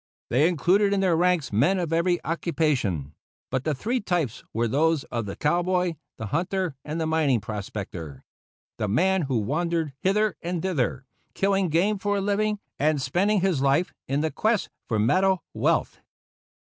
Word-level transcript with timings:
They 0.31 0.47
included 0.47 0.93
in 0.93 0.99
their 1.01 1.15
ranks 1.15 1.53
men 1.53 1.77
of 1.77 1.93
every 1.93 2.17
occupation; 2.25 3.13
but 3.51 3.65
the 3.65 3.75
three 3.75 3.99
types 3.99 4.43
were 4.51 4.67
those 4.67 5.03
of 5.03 5.27
the 5.27 5.35
cowboy, 5.35 5.93
the 6.17 6.25
hunter, 6.33 6.75
and 6.83 6.99
the 6.99 7.05
mining 7.05 7.39
prospector 7.39 8.23
the 8.79 8.87
man 8.87 9.21
who 9.21 9.37
wandered 9.37 9.93
hither 9.99 10.37
and 10.41 10.59
thither, 10.63 11.05
killing 11.35 11.69
game 11.69 11.99
for 11.99 12.17
a 12.17 12.21
living, 12.21 12.57
and 12.79 12.99
spending 12.99 13.41
his 13.41 13.61
life 13.61 13.93
in 14.07 14.21
the 14.21 14.31
quest 14.31 14.71
for 14.87 14.97
metal 14.97 15.43
wealth. 15.53 15.99